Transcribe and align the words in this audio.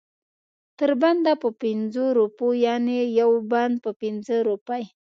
تر 0.79 0.91
بنده 1.01 1.33
په 1.43 1.49
پنځو 1.63 2.05
روپو 2.19 2.47
یعنې 2.65 2.97
یو 3.19 3.31
بند 3.51 3.75
په 3.83 3.91
پنځه 4.01 4.35
روپۍ. 4.49 4.83